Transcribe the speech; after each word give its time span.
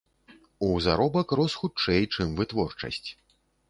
У 0.67 0.69
заробак 0.85 1.27
рос 1.41 1.53
хутчэй, 1.61 2.11
чым 2.13 2.27
вытворчасць. 2.43 3.09